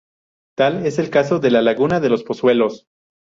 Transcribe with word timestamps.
Tal 0.57 0.87
es 0.87 0.97
el 0.97 1.11
caso 1.11 1.37
de 1.37 1.51
la 1.51 1.61
laguna 1.61 1.99
de 1.99 2.09
los 2.09 2.23
Pozuelos. 2.23 2.87